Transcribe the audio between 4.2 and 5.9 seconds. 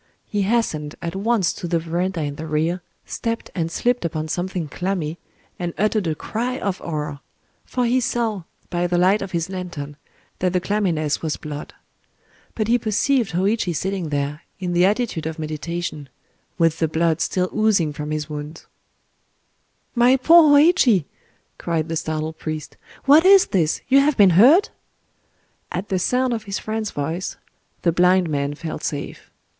something clammy, and